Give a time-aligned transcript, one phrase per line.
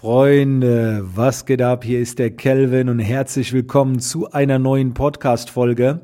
[0.00, 1.82] Freunde, was geht ab?
[1.82, 6.02] Hier ist der Kelvin und herzlich willkommen zu einer neuen Podcast-Folge.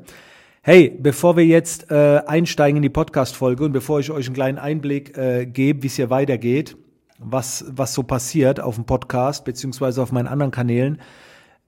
[0.61, 4.57] Hey, bevor wir jetzt äh, einsteigen in die Podcast-Folge und bevor ich euch einen kleinen
[4.57, 6.75] Einblick äh, gebe, wie es hier weitergeht,
[7.19, 10.99] was, was so passiert auf dem Podcast beziehungsweise auf meinen anderen Kanälen,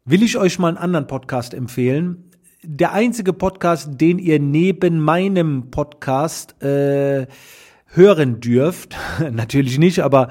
[0.03, 2.25] will ich euch mal einen anderen Podcast empfehlen.
[2.61, 7.25] Der einzige Podcast, den ihr neben meinem Podcast äh,
[7.85, 8.97] hören dürft,
[9.31, 10.27] natürlich nicht, aber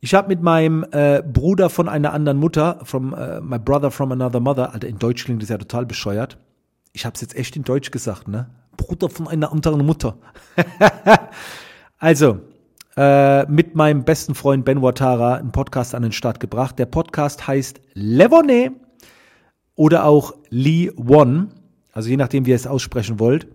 [0.00, 4.12] ich habe mit meinem äh, Bruder von einer anderen Mutter, from uh, my brother from
[4.12, 6.38] another mother, Alter, in Deutsch klingt das ja total bescheuert.
[6.92, 8.48] Ich habe es jetzt echt in Deutsch gesagt, ne?
[8.76, 10.16] Bruder von einer anderen Mutter.
[11.98, 12.40] also,
[12.96, 16.78] äh, mit meinem besten Freund Ben Watara einen Podcast an den Start gebracht.
[16.78, 18.72] Der Podcast heißt Levone
[19.74, 21.48] oder auch Lee One,
[21.92, 23.48] also je nachdem, wie ihr es aussprechen wollt.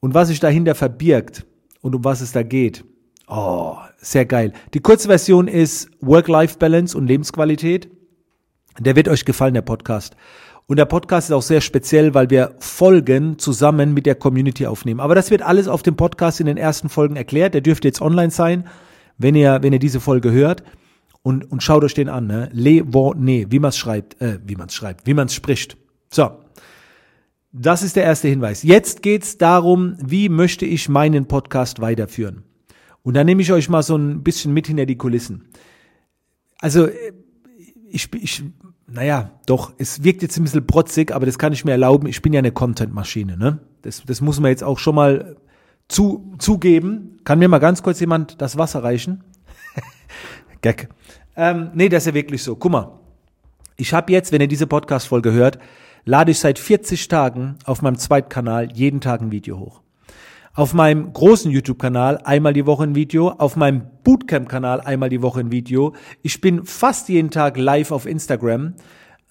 [0.00, 1.46] Und was sich dahinter verbirgt
[1.80, 2.84] und um was es da geht,
[3.32, 4.52] Oh, sehr geil.
[4.74, 7.88] Die Kurzversion ist Work-Life-Balance und Lebensqualität.
[8.80, 10.16] Der wird euch gefallen, der Podcast.
[10.66, 14.98] Und der Podcast ist auch sehr speziell, weil wir Folgen zusammen mit der Community aufnehmen.
[14.98, 17.54] Aber das wird alles auf dem Podcast in den ersten Folgen erklärt.
[17.54, 18.66] Der dürfte jetzt online sein,
[19.16, 20.64] wenn ihr, wenn ihr diese Folge hört.
[21.22, 22.48] Und, und schaut euch den an, ne?
[22.52, 25.76] Le ne, wie man es schreibt, äh, wie man es schreibt, wie man es spricht.
[26.10, 26.32] So.
[27.52, 28.64] Das ist der erste Hinweis.
[28.64, 32.44] Jetzt geht's darum, wie möchte ich meinen Podcast weiterführen.
[33.02, 35.48] Und dann nehme ich euch mal so ein bisschen mit hinter die Kulissen.
[36.60, 36.88] Also,
[37.88, 38.42] ich, ich,
[38.86, 42.06] naja, doch, es wirkt jetzt ein bisschen protzig, aber das kann ich mir erlauben.
[42.06, 43.58] Ich bin ja eine Content-Maschine, ne?
[43.82, 45.36] Das, das muss man jetzt auch schon mal
[45.88, 47.18] zu, zugeben.
[47.24, 49.24] Kann mir mal ganz kurz jemand das Wasser reichen?
[50.60, 50.88] Gag.
[51.36, 52.56] Ähm, nee, das ist ja wirklich so.
[52.56, 53.00] Guck mal.
[53.76, 55.58] Ich habe jetzt, wenn ihr diese Podcast-Folge hört,
[56.04, 59.80] lade ich seit 40 Tagen auf meinem Zweitkanal jeden Tag ein Video hoch
[60.54, 65.40] auf meinem großen YouTube-Kanal einmal die Woche ein Video, auf meinem Bootcamp-Kanal einmal die Woche
[65.40, 65.94] ein Video.
[66.22, 68.74] Ich bin fast jeden Tag live auf Instagram.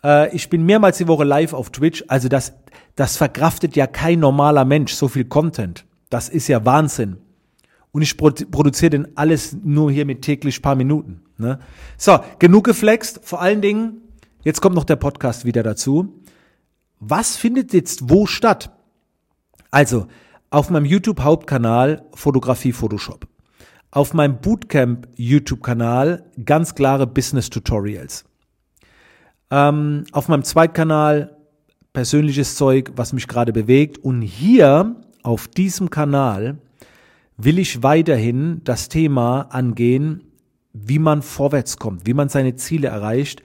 [0.03, 2.03] Äh, ich bin mehrmals die Woche live auf Twitch.
[2.07, 2.53] Also das,
[2.95, 5.85] das verkraftet ja kein normaler Mensch, so viel Content.
[6.09, 7.17] Das ist ja Wahnsinn.
[7.91, 11.23] Und ich produziere denn alles nur hier mit täglich paar Minuten.
[11.37, 11.59] Ne?
[11.97, 13.21] So, genug geflext.
[13.23, 14.01] Vor allen Dingen,
[14.43, 16.21] jetzt kommt noch der Podcast wieder dazu.
[16.99, 18.71] Was findet jetzt wo statt?
[19.71, 20.07] Also,
[20.49, 23.27] auf meinem YouTube Hauptkanal Fotografie Photoshop.
[23.91, 28.25] Auf meinem Bootcamp YouTube Kanal ganz klare Business Tutorials.
[29.51, 31.37] Ähm, auf meinem Zweitkanal
[31.93, 33.97] persönliches Zeug, was mich gerade bewegt.
[33.97, 36.59] Und hier auf diesem Kanal
[37.37, 40.23] will ich weiterhin das Thema angehen,
[40.73, 43.41] wie man vorwärts kommt, wie man seine Ziele erreicht.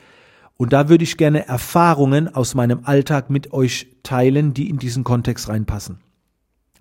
[0.56, 5.04] Und da würde ich gerne Erfahrungen aus meinem Alltag mit euch teilen, die in diesen
[5.04, 6.03] Kontext reinpassen.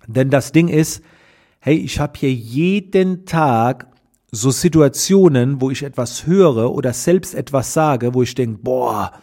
[0.07, 1.03] Denn das Ding ist,
[1.59, 3.87] hey, ich habe hier jeden Tag
[4.31, 9.13] so Situationen, wo ich etwas höre oder selbst etwas sage, wo ich denke, boah,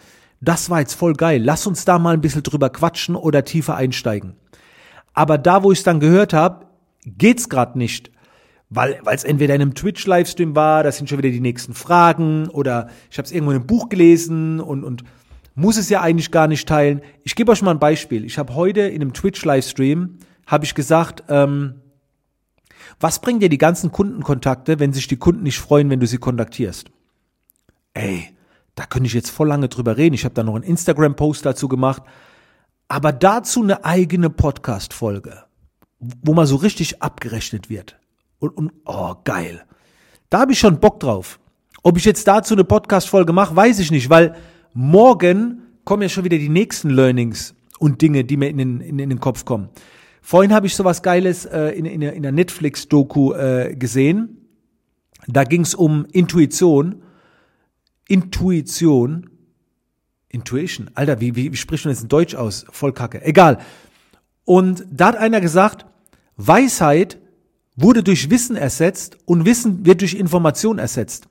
[0.41, 3.77] das war jetzt voll geil, lass uns da mal ein bisschen drüber quatschen oder tiefer
[3.77, 4.37] einsteigen.
[5.13, 6.67] Aber da, wo ich es dann gehört habe,
[7.05, 8.11] geht's gerade nicht,
[8.71, 12.89] weil es entweder in einem Twitch-Livestream war, das sind schon wieder die nächsten Fragen oder
[13.11, 15.03] ich habe es irgendwo in einem Buch gelesen und, und
[15.57, 17.03] muss es ja eigentlich gar nicht teilen.
[17.25, 18.25] Ich gebe euch mal ein Beispiel.
[18.25, 20.19] Ich habe heute in einem Twitch-Livestream
[20.51, 21.81] habe ich gesagt, ähm,
[22.99, 26.19] was bringen dir die ganzen Kundenkontakte, wenn sich die Kunden nicht freuen, wenn du sie
[26.19, 26.91] kontaktierst?
[27.95, 28.35] Ey,
[28.75, 30.15] da könnte ich jetzt voll lange drüber reden.
[30.15, 32.03] Ich habe da noch einen Instagram-Post dazu gemacht.
[32.89, 35.45] Aber dazu eine eigene Podcast-Folge,
[36.01, 37.97] wo mal so richtig abgerechnet wird.
[38.41, 39.63] Und, und oh, geil.
[40.31, 41.39] Da habe ich schon Bock drauf.
[41.85, 44.35] Ob ich jetzt dazu eine Podcast-Folge mache, weiß ich nicht, weil
[44.75, 48.99] morgen kommen ja schon wieder die nächsten Learnings und Dinge, die mir in den, in,
[48.99, 49.69] in den Kopf kommen.
[50.23, 54.37] Vorhin habe ich sowas Geiles äh, in, in, in der Netflix-Doku äh, gesehen.
[55.27, 57.03] Da ging es um Intuition.
[58.09, 59.31] Intuition.
[60.29, 60.91] Intuition.
[60.95, 62.67] Alter, wie, wie, wie spricht man das in Deutsch aus?
[62.71, 63.23] Voll kacke.
[63.25, 63.59] Egal.
[64.45, 65.87] Und da hat einer gesagt,
[66.37, 67.19] Weisheit
[67.77, 71.29] wurde durch Wissen ersetzt und Wissen wird durch Information ersetzt.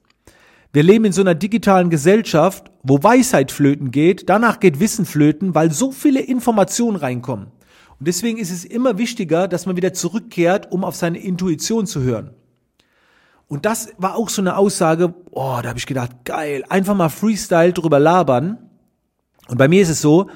[0.71, 5.55] Wir leben in so einer digitalen Gesellschaft, wo Weisheit flöten geht, danach geht Wissen flöten,
[5.55, 7.47] weil so viele Informationen reinkommen.
[7.99, 12.01] Und deswegen ist es immer wichtiger, dass man wieder zurückkehrt, um auf seine Intuition zu
[12.01, 12.31] hören.
[13.47, 17.09] Und das war auch so eine Aussage, oh, da habe ich gedacht, geil, einfach mal
[17.09, 18.57] Freestyle drüber labern.
[19.47, 20.29] Und bei mir ist es so,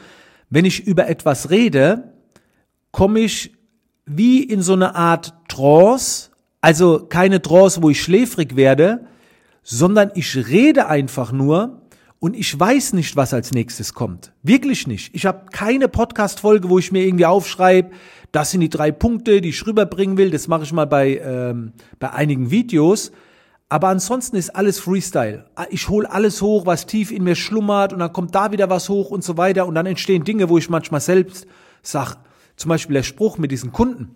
[0.50, 2.14] wenn ich über etwas rede,
[2.92, 3.54] komme ich
[4.06, 9.06] wie in so eine Art Trance, also keine Trance, wo ich schläfrig werde,
[9.62, 11.83] sondern ich rede einfach nur
[12.24, 14.32] und ich weiß nicht, was als nächstes kommt.
[14.44, 15.14] Wirklich nicht.
[15.14, 17.92] Ich habe keine Podcast-Folge, wo ich mir irgendwie aufschreibe,
[18.32, 20.32] das sind die drei Punkte, die ich rüberbringen will.
[20.32, 23.12] Das mache ich mal bei, ähm, bei einigen Videos.
[23.68, 25.48] Aber ansonsten ist alles Freestyle.
[25.70, 28.88] Ich hole alles hoch, was tief in mir schlummert und dann kommt da wieder was
[28.88, 31.46] hoch und so weiter und dann entstehen Dinge, wo ich manchmal selbst
[31.82, 32.16] sag,
[32.56, 34.16] zum Beispiel der Spruch mit diesen Kunden.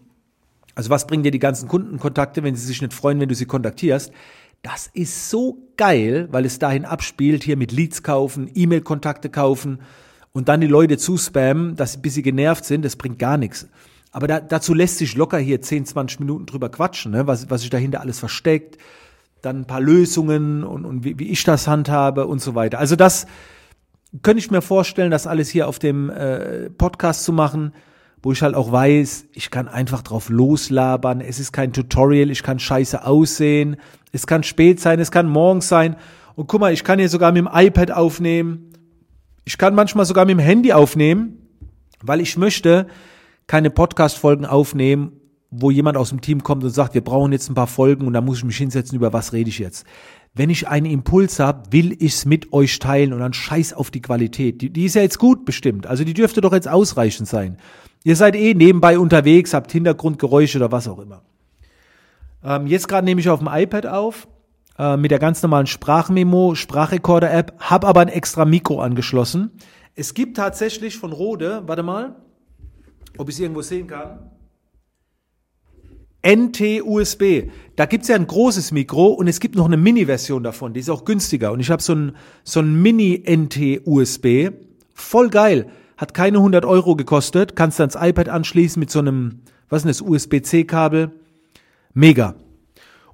[0.75, 3.47] Also was bringen dir die ganzen Kundenkontakte, wenn sie sich nicht freuen, wenn du sie
[3.47, 4.13] kontaktierst?
[4.61, 9.79] Das ist so geil, weil es dahin abspielt, hier mit Leads kaufen, E-Mail-Kontakte kaufen
[10.33, 13.67] und dann die Leute zuspammen, dass sie ein bisschen genervt sind, das bringt gar nichts.
[14.11, 17.27] Aber da, dazu lässt sich locker hier 10, 20 Minuten drüber quatschen, ne?
[17.27, 18.77] was, was sich dahinter alles versteckt,
[19.41, 22.79] dann ein paar Lösungen und, und wie, wie ich das handhabe und so weiter.
[22.79, 23.27] Also das
[24.23, 27.73] könnte ich mir vorstellen, das alles hier auf dem äh, Podcast zu machen,
[28.21, 32.43] wo ich halt auch weiß, ich kann einfach drauf loslabern, es ist kein Tutorial, ich
[32.43, 33.77] kann scheiße aussehen,
[34.11, 35.95] es kann spät sein, es kann morgens sein.
[36.35, 38.73] Und guck mal, ich kann hier sogar mit dem iPad aufnehmen.
[39.45, 41.47] Ich kann manchmal sogar mit dem Handy aufnehmen,
[42.01, 42.87] weil ich möchte
[43.47, 45.13] keine Podcast-Folgen aufnehmen,
[45.49, 48.13] wo jemand aus dem Team kommt und sagt, wir brauchen jetzt ein paar Folgen und
[48.13, 49.85] da muss ich mich hinsetzen, über was rede ich jetzt.
[50.33, 54.01] Wenn ich einen Impuls habe, will ich's mit euch teilen und dann scheiß auf die
[54.01, 54.61] Qualität.
[54.61, 55.87] Die, die ist ja jetzt gut bestimmt.
[55.87, 57.57] Also die dürfte doch jetzt ausreichend sein.
[58.03, 61.23] Ihr seid eh nebenbei unterwegs, habt Hintergrundgeräusche oder was auch immer.
[62.43, 64.27] Ähm, jetzt gerade nehme ich auf dem iPad auf
[64.77, 69.51] äh, mit der ganz normalen Sprachmemo, Sprachrekorder-App, habe aber ein extra Mikro angeschlossen.
[69.95, 72.15] Es gibt tatsächlich von Rode, warte mal,
[73.17, 74.31] ob ich es irgendwo sehen kann.
[76.25, 77.49] NT-USB.
[77.75, 80.89] Da gibt's ja ein großes Mikro und es gibt noch eine Mini-Version davon, die ist
[80.89, 81.51] auch günstiger.
[81.51, 84.51] Und ich habe so ein, so ein Mini-NT-USB.
[84.93, 85.69] Voll geil.
[85.97, 87.55] Hat keine 100 Euro gekostet.
[87.55, 91.11] Kannst ans iPad anschließen mit so einem, was ist das, USB-C-Kabel.
[91.93, 92.35] Mega.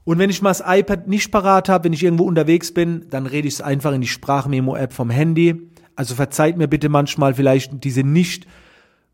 [0.04, 3.26] Und wenn ich mal das iPad nicht parat habe, wenn ich irgendwo unterwegs bin, dann
[3.26, 5.70] rede ich es einfach in die Sprachmemo-App vom Handy.
[5.96, 8.48] Also verzeiht mir bitte manchmal vielleicht diese nicht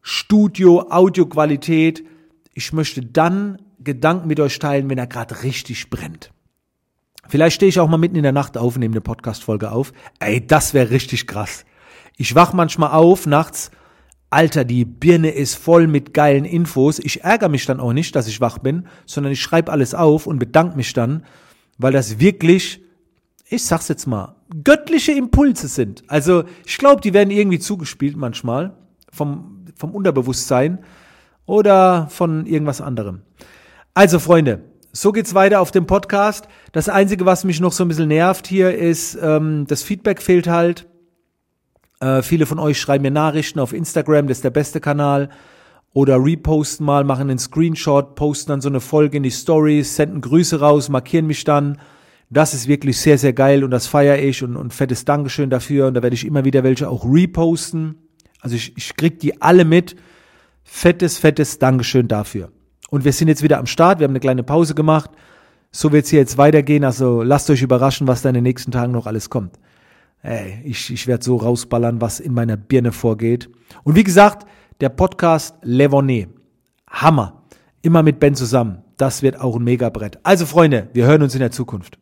[0.01, 2.03] Studio-Audio-Qualität.
[2.53, 6.31] Ich möchte dann Gedanken mit euch teilen, wenn er gerade richtig brennt.
[7.27, 9.93] Vielleicht stehe ich auch mal mitten in der Nacht auf und nehme eine Podcast-Folge auf.
[10.19, 11.65] Ey, das wäre richtig krass.
[12.19, 13.71] Ich wach manchmal auf nachts
[14.29, 16.99] Alter, die Birne ist voll mit geilen Infos.
[16.99, 20.27] Ich ärgere mich dann auch nicht, dass ich wach bin, sondern ich schreibe alles auf
[20.27, 21.23] und bedanke mich dann,
[21.77, 22.83] weil das wirklich,
[23.47, 24.35] ich sag's jetzt mal,
[24.65, 26.03] göttliche Impulse sind.
[26.07, 28.73] Also ich glaube, die werden irgendwie zugespielt manchmal
[29.11, 30.79] vom, vom Unterbewusstsein
[31.45, 33.21] oder von irgendwas anderem.
[33.93, 36.49] Also Freunde, so geht's weiter auf dem Podcast.
[36.73, 40.47] Das Einzige, was mich noch so ein bisschen nervt hier, ist, ähm, das Feedback fehlt
[40.49, 40.85] halt.
[41.99, 45.29] Äh, viele von euch schreiben mir Nachrichten auf Instagram, das ist der beste Kanal.
[45.91, 50.21] Oder reposten mal, machen einen Screenshot, posten dann so eine Folge in die Stories, senden
[50.21, 51.79] Grüße raus, markieren mich dann.
[52.29, 55.87] Das ist wirklich sehr, sehr geil und das feiere ich und, und fettes Dankeschön dafür.
[55.87, 57.95] Und da werde ich immer wieder welche auch reposten.
[58.39, 59.95] Also ich, ich krieg die alle mit.
[60.63, 62.51] Fettes, fettes Dankeschön dafür.
[62.91, 63.99] Und wir sind jetzt wieder am Start.
[63.99, 65.09] Wir haben eine kleine Pause gemacht.
[65.71, 66.83] So wird's hier jetzt weitergehen.
[66.83, 69.57] Also lasst euch überraschen, was da in den nächsten Tagen noch alles kommt.
[70.21, 73.49] Ey, ich, ich werde so rausballern, was in meiner Birne vorgeht.
[73.83, 74.45] Und wie gesagt,
[74.81, 76.29] der Podcast Levonet.
[76.89, 77.43] Hammer.
[77.81, 78.83] Immer mit Ben zusammen.
[78.97, 80.19] Das wird auch ein Megabrett.
[80.23, 81.97] Also Freunde, wir hören uns in der Zukunft.